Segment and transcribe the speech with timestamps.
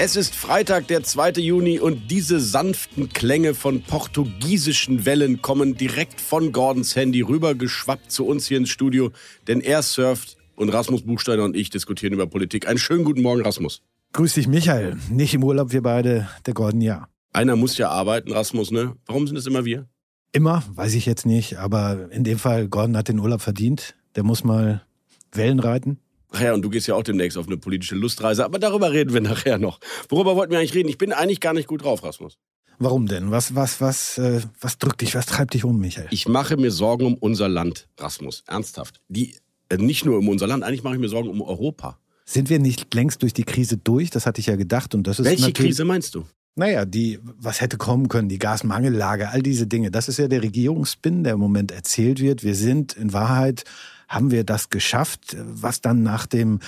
[0.00, 1.32] Es ist Freitag, der 2.
[1.40, 8.24] Juni und diese sanften Klänge von portugiesischen Wellen kommen direkt von Gordons Handy rübergeschwappt zu
[8.24, 9.10] uns hier ins Studio,
[9.48, 12.68] denn er surft und Rasmus Buchsteiner und ich diskutieren über Politik.
[12.68, 13.82] Einen schönen guten Morgen, Rasmus.
[14.12, 14.96] Grüß dich, Michael.
[15.10, 17.08] Nicht im Urlaub, wir beide, der Gordon ja.
[17.32, 18.94] Einer muss ja arbeiten, Rasmus, ne?
[19.04, 19.88] Warum sind es immer wir?
[20.30, 23.96] Immer, weiß ich jetzt nicht, aber in dem Fall, Gordon hat den Urlaub verdient.
[24.14, 24.86] Der muss mal
[25.32, 25.98] Wellen reiten.
[26.30, 29.14] Ach ja, und du gehst ja auch demnächst auf eine politische Lustreise, aber darüber reden
[29.14, 29.80] wir nachher noch.
[30.08, 30.88] Worüber wollten wir eigentlich reden?
[30.88, 32.38] Ich bin eigentlich gar nicht gut drauf, Rasmus.
[32.78, 33.30] Warum denn?
[33.30, 36.06] Was, was, was, äh, was drückt dich, was treibt dich um, Michael?
[36.10, 38.44] Ich mache mir Sorgen um unser Land, Rasmus.
[38.46, 39.00] Ernsthaft.
[39.08, 39.36] Die,
[39.68, 41.98] äh, nicht nur um unser Land, eigentlich mache ich mir Sorgen um Europa.
[42.24, 44.10] Sind wir nicht längst durch die Krise durch?
[44.10, 44.94] Das hatte ich ja gedacht.
[44.94, 46.24] Und das ist Welche Krise meinst du?
[46.54, 49.90] Naja, die, was hätte kommen können, die Gasmangellage, all diese Dinge.
[49.90, 52.44] Das ist ja der Regierungsspin, der im Moment erzählt wird.
[52.44, 53.64] Wir sind in Wahrheit
[54.08, 56.60] haben wir das geschafft, was dann nach dem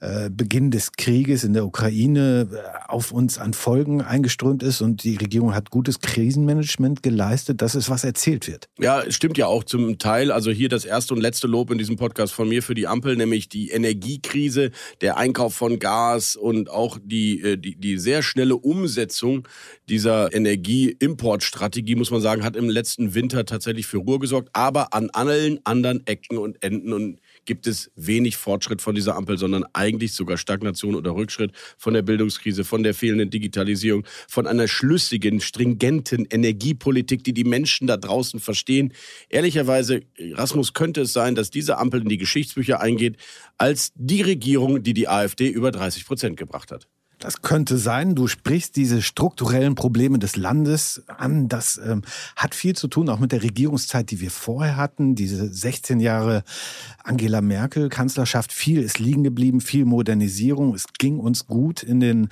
[0.00, 5.04] äh, Beginn des Krieges in der Ukraine äh, auf uns an Folgen eingeströmt ist und
[5.04, 7.60] die Regierung hat gutes Krisenmanagement geleistet.
[7.60, 8.68] Das ist, was erzählt wird.
[8.78, 10.32] Ja, stimmt ja auch zum Teil.
[10.32, 13.16] Also hier das erste und letzte Lob in diesem Podcast von mir für die Ampel,
[13.16, 14.70] nämlich die Energiekrise,
[15.02, 19.46] der Einkauf von Gas und auch die, äh, die, die sehr schnelle Umsetzung
[19.88, 24.48] dieser Energieimportstrategie, muss man sagen, hat im letzten Winter tatsächlich für Ruhe gesorgt.
[24.54, 29.16] Aber an allen anderen Ecken und Enden Enden und gibt es wenig Fortschritt von dieser
[29.16, 34.46] Ampel, sondern eigentlich sogar Stagnation oder Rückschritt von der Bildungskrise, von der fehlenden Digitalisierung, von
[34.46, 38.92] einer schlüssigen, stringenten Energiepolitik, die die Menschen da draußen verstehen.
[39.28, 40.00] Ehrlicherweise,
[40.32, 43.16] Rasmus, könnte es sein, dass diese Ampel in die Geschichtsbücher eingeht
[43.58, 46.88] als die Regierung, die die AfD über 30 Prozent gebracht hat.
[47.26, 48.14] Das könnte sein.
[48.14, 51.48] Du sprichst diese strukturellen Probleme des Landes an.
[51.48, 52.02] Das ähm,
[52.36, 55.16] hat viel zu tun auch mit der Regierungszeit, die wir vorher hatten.
[55.16, 56.44] Diese 16 Jahre
[57.02, 58.52] Angela Merkel Kanzlerschaft.
[58.52, 60.72] Viel ist liegen geblieben, viel Modernisierung.
[60.72, 62.28] Es ging uns gut in den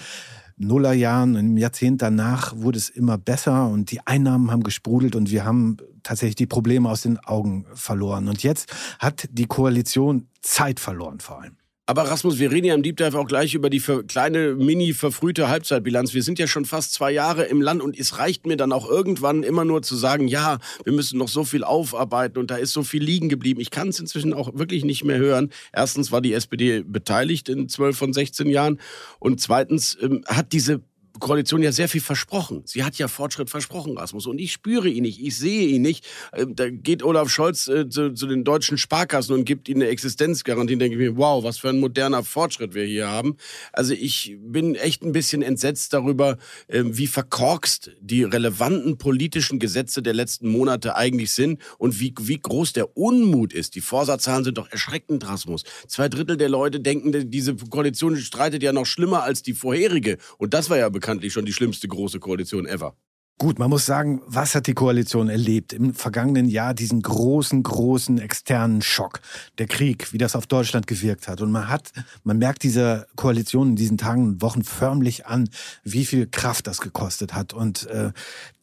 [0.59, 5.45] Nullerjahren, im Jahrzehnt danach wurde es immer besser und die Einnahmen haben gesprudelt und wir
[5.45, 8.29] haben tatsächlich die Probleme aus den Augen verloren.
[8.29, 11.57] Und jetzt hat die Koalition Zeit verloren vor allem.
[11.87, 15.51] Aber Rasmus, wir reden ja im Deep Dive auch gleich über die kleine, mini verfrühte
[15.51, 16.15] Halbzeitbilanz.
[16.15, 18.89] Wir sind ja schon fast zwei Jahre im Land und es reicht mir dann auch
[18.89, 22.73] irgendwann immer nur zu sagen, ja, wir müssen noch so viel aufarbeiten und da ist
[22.73, 23.61] so viel liegen geblieben.
[23.61, 25.51] Ich kann es inzwischen auch wirklich nicht mehr hören.
[25.75, 28.81] Erstens war die SPD beteiligt in zwölf von 16 Jahren
[29.19, 30.81] und zweitens ähm, hat diese
[31.21, 32.63] Koalition ja sehr viel versprochen.
[32.65, 34.27] Sie hat ja Fortschritt versprochen, Rasmus.
[34.27, 36.07] Und ich spüre ihn nicht, ich sehe ihn nicht.
[36.33, 39.91] Ähm, da geht Olaf Scholz äh, zu, zu, den deutschen Sparkassen und gibt ihnen eine
[39.91, 40.77] Existenzgarantie.
[40.77, 43.37] Denke ich mir, wow, was für ein moderner Fortschritt wir hier haben.
[43.73, 46.37] Also ich bin echt ein bisschen entsetzt darüber,
[46.67, 52.41] äh, wie verkorkst die relevanten politischen Gesetze der letzten Monate eigentlich sind und wie, wie
[52.41, 53.77] groß der Unmut ist.
[53.77, 55.63] Die Vorsatzzahlen sind doch erschreckend, Rasmus.
[55.87, 60.19] Zwei Drittel der Leute denken, diese Koalition streitet ja noch schlimmer als die vorherige.
[60.39, 62.97] Und das war ja bekannt bekanntlich schon die schlimmste große Koalition ever.
[63.37, 65.73] Gut, man muss sagen, was hat die Koalition erlebt?
[65.73, 69.21] Im vergangenen Jahr diesen großen, großen externen Schock.
[69.59, 71.43] Der Krieg, wie das auf Deutschland gewirkt hat.
[71.43, 71.91] Und man hat,
[72.23, 75.51] man merkt dieser Koalition in diesen Tagen und Wochen förmlich an,
[75.83, 77.53] wie viel Kraft das gekostet hat.
[77.53, 78.13] Und äh,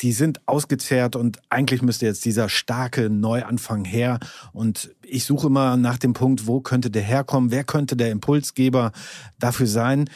[0.01, 4.19] die sind ausgezehrt und eigentlich müsste jetzt dieser starke Neuanfang her.
[4.53, 7.51] Und ich suche immer nach dem Punkt, wo könnte der herkommen?
[7.51, 8.93] Wer könnte der Impulsgeber
[9.37, 10.09] dafür sein?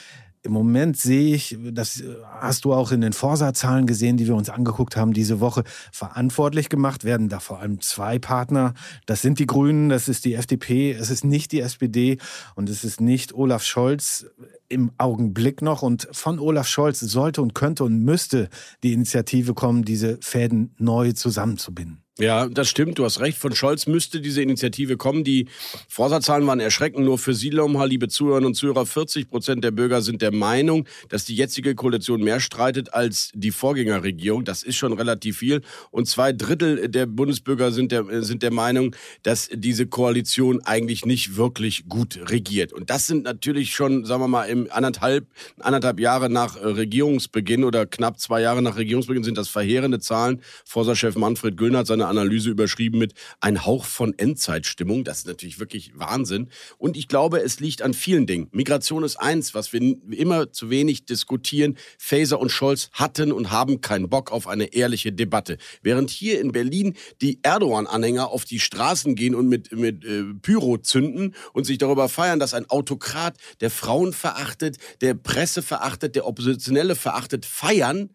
[0.46, 2.04] Im Moment sehe ich, das
[2.40, 6.70] hast du auch in den Forsa-Zahlen gesehen, die wir uns angeguckt haben diese Woche, verantwortlich
[6.70, 8.76] gemacht werden da vor allem zwei Partner.
[9.08, 12.20] Das sind die Grünen, das ist die FDP, es ist nicht die SPD
[12.54, 14.28] und es ist nicht Olaf Scholz
[14.70, 15.82] im Augenblick noch.
[15.82, 18.50] Und von Olaf Scholz sollte und könnte und müsste
[18.84, 22.05] die Initiative kommen, diese Fäden neu zusammenzubinden.
[22.18, 23.38] Ja, das stimmt, du hast recht.
[23.38, 25.26] Von Scholz müsste diese Initiative kommen.
[25.26, 25.50] Die
[25.90, 27.04] Vorsatzzahlen waren erschreckend.
[27.04, 31.26] Nur für Sie, liebe Zuhörerinnen und Zuhörer, 40 Prozent der Bürger sind der Meinung, dass
[31.26, 34.46] die jetzige Koalition mehr streitet als die Vorgängerregierung.
[34.46, 35.62] Das ist schon relativ viel.
[35.92, 41.36] Und zwei Drittel der Bundesbürger sind der, sind der Meinung, dass diese Koalition eigentlich nicht
[41.36, 42.72] wirklich gut regiert.
[42.72, 45.28] Und das sind natürlich schon, sagen wir mal, im anderthalb,
[45.60, 50.42] anderthalb Jahre nach Regierungsbeginn oder knapp zwei Jahre nach Regierungsbeginn sind das verheerende Zahlen.
[50.64, 55.04] Forsa-Chef Manfred Göhner hat seine Analyse überschrieben mit ein Hauch von Endzeitstimmung.
[55.04, 56.50] Das ist natürlich wirklich Wahnsinn.
[56.78, 58.48] Und ich glaube, es liegt an vielen Dingen.
[58.52, 59.82] Migration ist eins, was wir
[60.12, 61.78] immer zu wenig diskutieren.
[61.98, 65.58] Faeser und Scholz hatten und haben keinen Bock auf eine ehrliche Debatte.
[65.82, 70.78] Während hier in Berlin die Erdogan-Anhänger auf die Straßen gehen und mit, mit äh, Pyro
[70.78, 76.26] zünden und sich darüber feiern, dass ein Autokrat, der Frauen verachtet, der Presse verachtet, der
[76.26, 78.10] Oppositionelle verachtet, feiern,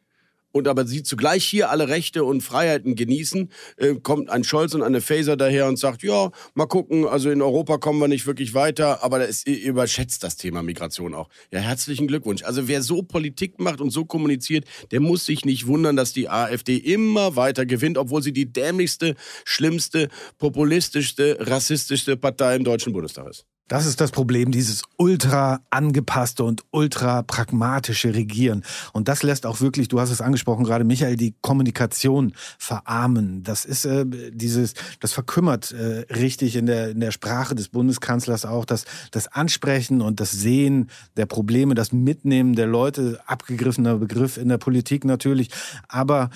[0.52, 4.82] und aber sie zugleich hier alle Rechte und Freiheiten genießen, äh, kommt ein Scholz und
[4.82, 8.55] eine Faser daher und sagt, ja, mal gucken, also in Europa kommen wir nicht wirklich
[8.55, 11.29] weiter, aber das überschätzt das Thema Migration auch.
[11.52, 12.43] Ja, herzlichen Glückwunsch.
[12.43, 16.29] Also wer so Politik macht und so kommuniziert, der muss sich nicht wundern, dass die
[16.29, 19.14] AfD immer weiter gewinnt, obwohl sie die dämlichste,
[19.44, 20.08] schlimmste,
[20.38, 23.47] populistischste, rassistischste Partei im Deutschen Bundestag ist.
[23.70, 28.64] Das ist das Problem, dieses ultra angepasste und ultra pragmatische Regieren.
[28.93, 33.44] Und das lässt auch wirklich, du hast es angesprochen gerade, Michael, die Kommunikation verarmen.
[33.44, 38.44] Das ist äh, dieses, das verkümmert äh, richtig in der, in der Sprache des Bundeskanzlers
[38.44, 44.37] auch, das, das Ansprechen und das Sehen der Probleme, das Mitnehmen der Leute, abgegriffener Begriff
[44.37, 45.49] in der Politik natürlich.
[45.87, 46.31] Aber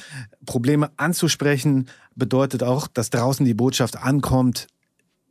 [0.46, 4.68] Probleme anzusprechen bedeutet auch, dass draußen die Botschaft ankommt,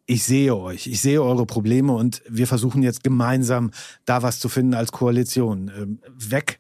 [0.05, 3.71] ich sehe euch, ich sehe eure Probleme und wir versuchen jetzt gemeinsam
[4.05, 5.71] da was zu finden als Koalition.
[5.75, 6.59] Ähm, weg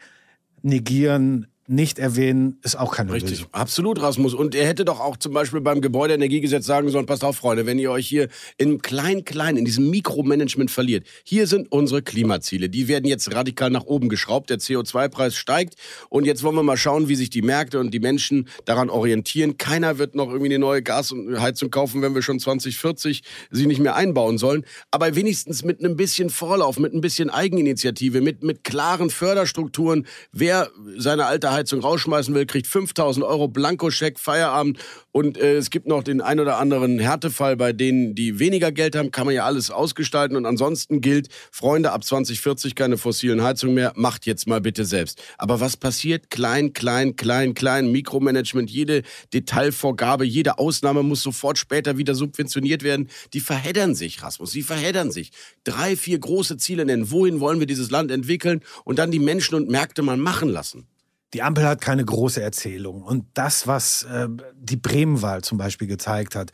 [0.61, 3.47] negieren, nicht erwähnen, ist auch keine Richtig, Lösung.
[3.53, 4.33] absolut, Rasmus.
[4.33, 7.79] Und er hätte doch auch zum Beispiel beim Gebäudeenergiegesetz sagen sollen, passt auf, Freunde, wenn
[7.79, 8.27] ihr euch hier
[8.57, 12.69] in Klein-Klein, in diesem Mikromanagement verliert, hier sind unsere Klimaziele.
[12.69, 15.75] Die werden jetzt radikal nach oben geschraubt, der CO2-Preis steigt
[16.09, 19.57] und jetzt wollen wir mal schauen, wie sich die Märkte und die Menschen daran orientieren.
[19.57, 23.95] Keiner wird noch irgendwie eine neue Gasheizung kaufen, wenn wir schon 2040 sie nicht mehr
[23.95, 24.65] einbauen sollen.
[24.91, 30.69] Aber wenigstens mit einem bisschen Vorlauf, mit ein bisschen Eigeninitiative, mit, mit klaren Förderstrukturen, wer
[30.97, 34.79] seine alte Heizung rausschmeißen will, kriegt 5000 Euro Blankoscheck, Feierabend.
[35.11, 38.95] Und äh, es gibt noch den ein oder anderen Härtefall bei denen, die weniger Geld
[38.95, 40.35] haben, kann man ja alles ausgestalten.
[40.35, 45.21] Und ansonsten gilt, Freunde, ab 2040 keine fossilen Heizungen mehr, macht jetzt mal bitte selbst.
[45.37, 46.29] Aber was passiert?
[46.29, 49.03] Klein, klein, klein, klein, Mikromanagement, jede
[49.33, 53.09] Detailvorgabe, jede Ausnahme muss sofort später wieder subventioniert werden.
[53.33, 55.31] Die verheddern sich, Rasmus, sie verheddern sich.
[55.63, 57.11] Drei, vier große Ziele nennen.
[57.11, 58.61] Wohin wollen wir dieses Land entwickeln?
[58.83, 60.87] Und dann die Menschen und Märkte mal machen lassen.
[61.33, 63.01] Die Ampel hat keine große Erzählung.
[63.01, 66.51] Und das, was äh, die Bremenwahl zum Beispiel gezeigt hat,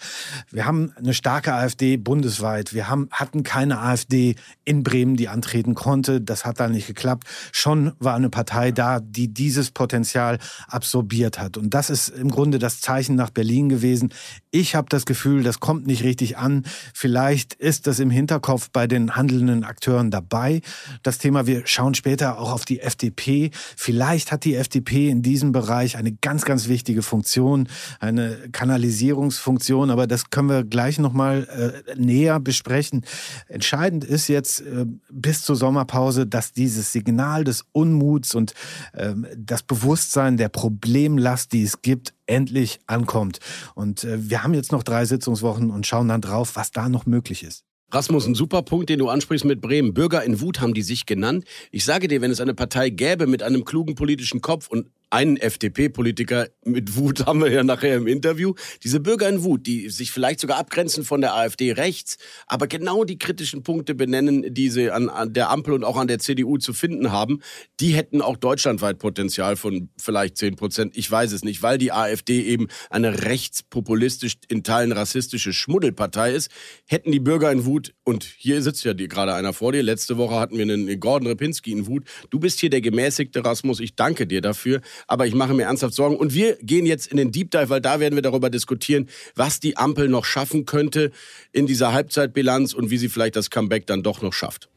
[0.51, 2.73] wir haben eine starke AfD bundesweit.
[2.73, 6.21] Wir haben, hatten keine AfD in Bremen, die antreten konnte.
[6.21, 7.27] Das hat da nicht geklappt.
[7.51, 11.57] Schon war eine Partei da, die dieses Potenzial absorbiert hat.
[11.57, 14.13] Und das ist im Grunde das Zeichen nach Berlin gewesen.
[14.51, 16.63] Ich habe das Gefühl, das kommt nicht richtig an.
[16.95, 20.61] Vielleicht ist das im Hinterkopf bei den handelnden Akteuren dabei.
[21.03, 23.51] Das Thema, wir schauen später auch auf die FDP.
[23.77, 27.67] Vielleicht hat die FDP in diesem Bereich eine ganz, ganz wichtige Funktion,
[27.99, 33.05] eine Kanalisierungsfunktion, aber das können wir gleich nochmal äh, näher besprechen.
[33.47, 38.55] Entscheidend ist jetzt äh, bis zur Sommerpause, dass dieses Signal des Unmuts und
[38.93, 43.39] äh, das Bewusstsein der Problemlast, die es gibt, endlich ankommt.
[43.75, 47.05] Und äh, wir haben jetzt noch drei Sitzungswochen und schauen dann drauf, was da noch
[47.05, 47.63] möglich ist.
[47.91, 49.95] Rasmus, ein super Punkt, den du ansprichst mit Bremen.
[49.95, 51.45] Bürger in Wut haben die sich genannt.
[51.71, 55.37] Ich sage dir, wenn es eine Partei gäbe mit einem klugen politischen Kopf und einen
[55.37, 58.53] FDP-Politiker mit Wut haben wir ja nachher im Interview.
[58.83, 63.03] Diese Bürger in Wut, die sich vielleicht sogar abgrenzen von der AfD rechts, aber genau
[63.03, 66.57] die kritischen Punkte benennen, die sie an, an der Ampel und auch an der CDU
[66.57, 67.39] zu finden haben,
[67.79, 70.97] die hätten auch deutschlandweit Potenzial von vielleicht 10 Prozent.
[70.97, 76.51] Ich weiß es nicht, weil die AfD eben eine rechtspopulistisch, in Teilen rassistische Schmuddelpartei ist,
[76.87, 80.35] hätten die Bürger in Wut, und hier sitzt ja gerade einer vor dir, letzte Woche
[80.39, 84.27] hatten wir einen Gordon Repinski in Wut, du bist hier der gemäßigte Rasmus, ich danke
[84.27, 86.17] dir dafür aber ich mache mir ernsthaft Sorgen.
[86.17, 89.59] Und wir gehen jetzt in den Deep Dive, weil da werden wir darüber diskutieren, was
[89.59, 91.11] die Ampel noch schaffen könnte
[91.51, 94.69] in dieser Halbzeitbilanz und wie sie vielleicht das Comeback dann doch noch schafft.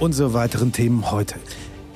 [0.00, 1.34] Unsere weiteren Themen heute.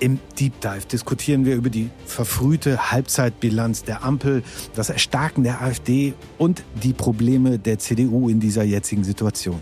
[0.04, 4.42] Im Deep Dive diskutieren wir über die verfrühte Halbzeitbilanz der Ampel,
[4.74, 9.60] das Erstarken der AfD und die Probleme der CDU in dieser jetzigen Situation.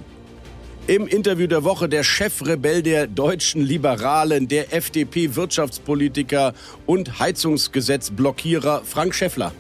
[0.89, 6.55] Im Interview der Woche der Chefrebell der deutschen Liberalen, der FDP-Wirtschaftspolitiker
[6.87, 9.53] und Heizungsgesetzblockierer Frank Schäffler.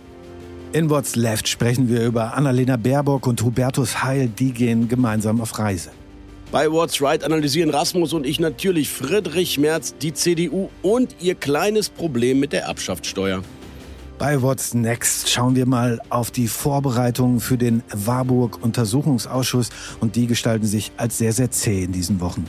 [0.73, 5.57] In What's Left sprechen wir über Annalena Baerbock und Hubertus Heil, die gehen gemeinsam auf
[5.61, 5.93] Reise.
[6.53, 11.89] Bei What's Right analysieren Rasmus und ich natürlich Friedrich Merz, die CDU und ihr kleines
[11.89, 13.43] Problem mit der Erbschaftssteuer.
[14.19, 20.67] Bei What's Next schauen wir mal auf die Vorbereitungen für den Warburg-Untersuchungsausschuss und die gestalten
[20.67, 22.45] sich als sehr, sehr zäh in diesen Wochen.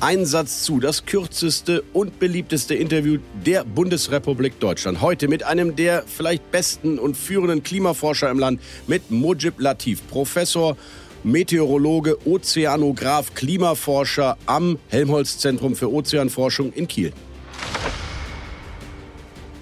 [0.00, 5.00] Ein Satz zu, das kürzeste und beliebteste Interview der Bundesrepublik Deutschland.
[5.00, 10.76] Heute mit einem der vielleicht besten und führenden Klimaforscher im Land, mit Mujib Latif, Professor,
[11.24, 17.12] Meteorologe, Ozeanograf, Klimaforscher am Helmholtz-Zentrum für Ozeanforschung in Kiel.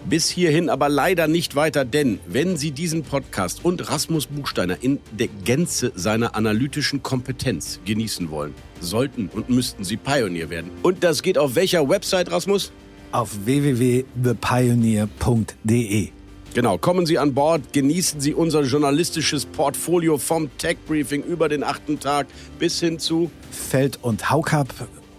[0.09, 5.01] Bis hierhin aber leider nicht weiter, denn wenn Sie diesen Podcast und Rasmus Buchsteiner in
[5.11, 10.71] der Gänze seiner analytischen Kompetenz genießen wollen, sollten und müssten Sie Pioneer werden.
[10.83, 12.73] Und das geht auf welcher Website, Rasmus?
[13.13, 16.18] Auf www.thepioneer.de.
[16.55, 21.63] Genau, kommen Sie an Bord, genießen Sie unser journalistisches Portfolio vom Tech Briefing über den
[21.63, 22.27] achten Tag
[22.59, 24.69] bis hin zu Feld- und Haukap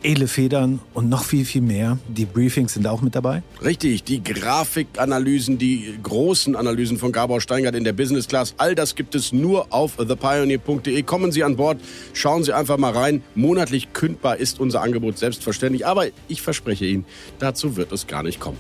[0.02, 1.98] edle Federn und noch viel, viel mehr.
[2.08, 3.44] Die Briefings sind auch mit dabei.
[3.64, 8.96] Richtig, die Grafikanalysen, die großen Analysen von Gabor Steingart in der Business Class, all das
[8.96, 11.04] gibt es nur auf thepioneer.de.
[11.04, 11.80] Kommen Sie an Bord,
[12.14, 13.24] schauen Sie einfach mal rein.
[13.36, 17.06] Monatlich kündbar ist unser Angebot selbstverständlich, aber ich verspreche Ihnen,
[17.40, 18.58] dazu wird es gar nicht kommen.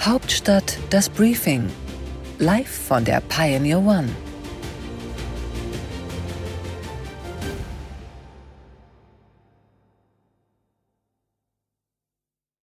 [0.00, 1.68] Hauptstadt das Briefing.
[2.38, 4.08] Live von der Pioneer One.